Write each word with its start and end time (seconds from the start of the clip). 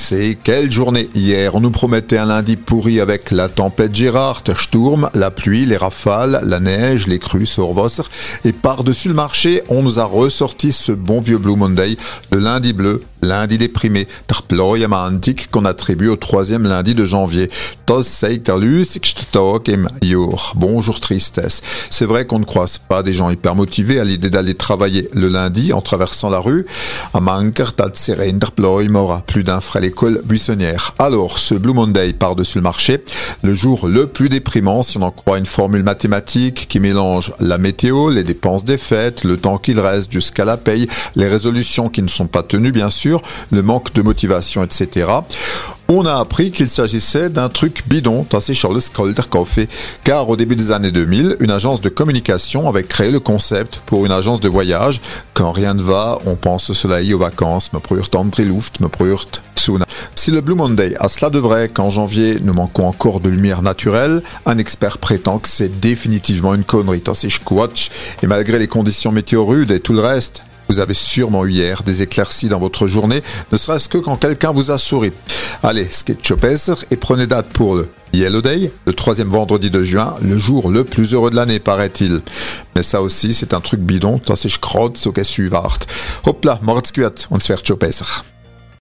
c'est 0.00 0.36
quelle 0.42 0.72
journée 0.72 1.08
hier. 1.14 1.54
On 1.54 1.60
nous 1.60 1.70
promettait 1.70 2.18
un 2.18 2.26
lundi 2.26 2.56
pourri 2.56 2.98
avec 2.98 3.30
la 3.30 3.48
tempête 3.48 3.94
Gérard, 3.94 4.42
la 5.14 5.30
pluie, 5.30 5.64
les 5.64 5.76
rafales, 5.76 6.40
la 6.42 6.58
neige, 6.58 7.06
les 7.06 7.20
crues 7.20 7.46
Sorvosser. 7.46 8.02
Et 8.42 8.52
par-dessus 8.52 9.06
le 9.06 9.14
marché, 9.14 9.62
on 9.68 9.84
nous 9.84 10.00
a 10.00 10.04
ressorti 10.06 10.72
ce 10.72 10.90
bon 10.90 11.20
vieux 11.20 11.38
Blue 11.38 11.54
Monday, 11.54 11.96
le 12.32 12.40
lundi 12.40 12.72
bleu, 12.72 13.00
lundi 13.22 13.58
déprimé, 13.58 14.08
qu'on 15.52 15.64
attribue 15.64 16.08
au 16.08 16.16
troisième 16.16 16.64
lundi 16.64 16.94
de 16.94 17.04
janvier. 17.04 17.48
Bonjour 20.54 21.00
tristesse. 21.00 21.62
C'est 21.90 22.06
vrai 22.06 22.26
qu'on 22.26 22.40
ne 22.40 22.44
croise 22.44 22.78
pas 22.78 23.02
des 23.04 23.12
gens 23.12 23.30
hyper 23.30 23.54
motivés 23.54 24.00
à 24.00 24.04
l'idée 24.04 24.30
d'aller 24.30 24.54
travailler 24.54 25.08
le 25.14 25.28
lundi 25.28 25.72
en 25.72 25.80
traversant 25.80 26.28
la 26.28 26.40
rue. 26.40 26.66
Plus 29.26 29.44
d'un 29.44 29.60
frais 29.60 29.80
l'école 29.80 30.22
buissonnière. 30.24 30.94
Alors, 30.98 31.38
ce 31.38 31.54
Blue 31.54 31.72
Monday 31.72 32.12
par-dessus 32.12 32.58
le 32.58 32.62
marché, 32.62 33.02
le 33.42 33.54
jour 33.54 33.86
le 33.86 34.06
plus 34.06 34.28
déprimant 34.28 34.82
si 34.82 34.96
on 34.96 35.02
en 35.02 35.10
croit 35.10 35.38
une 35.38 35.46
formule 35.46 35.82
mathématique 35.82 36.66
qui 36.68 36.80
mélange 36.80 37.32
la 37.40 37.58
météo, 37.58 38.10
les 38.10 38.24
dépenses 38.24 38.64
des 38.64 38.78
fêtes, 38.78 39.24
le 39.24 39.36
temps 39.36 39.58
qu'il 39.58 39.80
reste 39.80 40.12
jusqu'à 40.12 40.44
la 40.44 40.56
paye, 40.56 40.88
les 41.16 41.28
résolutions 41.28 41.88
qui 41.88 42.02
ne 42.02 42.08
sont 42.08 42.26
pas 42.26 42.42
tenues 42.42 42.72
bien 42.72 42.90
sûr, 42.90 43.22
le 43.50 43.62
manque 43.62 43.92
de 43.92 44.02
motivation, 44.02 44.62
etc. 44.62 45.06
On 45.88 46.06
a 46.06 46.14
appris 46.14 46.50
qu'il 46.50 46.70
s'agissait 46.70 47.28
d'un 47.28 47.50
truc 47.50 47.82
bidon, 47.86 48.26
Charles 48.54 48.80
Coffee, 49.28 49.68
car 50.02 50.30
au 50.30 50.36
début 50.36 50.56
des 50.56 50.72
années 50.72 50.90
2000, 50.90 51.36
une 51.40 51.50
agence 51.50 51.82
de 51.82 51.90
communication 51.90 52.70
avait 52.70 52.84
créé 52.84 53.10
le 53.10 53.20
concept 53.20 53.82
pour 53.84 54.06
une 54.06 54.12
agence 54.12 54.40
de 54.40 54.48
voyage. 54.48 55.02
Quand 55.34 55.52
rien 55.52 55.74
ne 55.74 55.82
va, 55.82 56.18
on 56.24 56.36
pense 56.36 56.70
au 56.70 56.74
soleil, 56.74 57.12
aux 57.12 57.18
vacances, 57.18 57.70
me 57.74 57.80
Luft, 58.42 58.80
me 58.80 58.88
Suna. 59.56 59.84
Si 60.14 60.30
le 60.30 60.40
Blue 60.40 60.54
Monday 60.54 60.96
a 61.00 61.08
cela 61.08 61.28
de 61.28 61.38
vrai 61.38 61.68
qu'en 61.68 61.90
janvier 61.90 62.38
nous 62.40 62.54
manquons 62.54 62.88
encore 62.88 63.20
de 63.20 63.28
lumière 63.28 63.60
naturelle, 63.60 64.22
un 64.46 64.56
expert 64.56 64.96
prétend 64.96 65.38
que 65.38 65.48
c'est 65.48 65.80
définitivement 65.80 66.54
une 66.54 66.64
connerie, 66.64 67.02
et 68.22 68.26
malgré 68.26 68.58
les 68.58 68.68
conditions 68.68 69.12
météo 69.12 69.44
rudes 69.44 69.70
et 69.70 69.80
tout 69.80 69.92
le 69.92 70.00
reste, 70.00 70.42
vous 70.68 70.78
avez 70.78 70.94
sûrement 70.94 71.44
eu 71.44 71.52
hier 71.52 71.82
des 71.82 72.02
éclaircies 72.02 72.48
dans 72.48 72.58
votre 72.58 72.86
journée, 72.86 73.22
ne 73.52 73.56
serait-ce 73.56 73.88
que 73.88 73.98
quand 73.98 74.16
quelqu'un 74.16 74.52
vous 74.52 74.70
a 74.70 74.78
souri. 74.78 75.12
Allez, 75.62 75.88
sketchopes 75.88 76.44
et 76.90 76.96
prenez 76.96 77.26
date 77.26 77.46
pour 77.48 77.76
le 77.76 77.88
Yellow 78.12 78.42
Day, 78.42 78.70
le 78.86 78.94
troisième 78.94 79.28
vendredi 79.28 79.70
de 79.70 79.82
juin, 79.82 80.14
le 80.22 80.38
jour 80.38 80.70
le 80.70 80.84
plus 80.84 81.14
heureux 81.14 81.30
de 81.30 81.36
l'année, 81.36 81.58
paraît-il. 81.58 82.20
Mais 82.76 82.82
ça 82.82 83.02
aussi, 83.02 83.34
c'est 83.34 83.54
un 83.54 83.60
truc 83.60 83.80
bidon, 83.80 84.20
das 84.26 84.44
ist 84.44 84.58
so 84.94 85.12
suivart. 85.22 85.80
Hop 86.24 86.44
là, 86.44 86.60
on 87.30 87.38
se 87.38 87.46
fait 87.46 88.33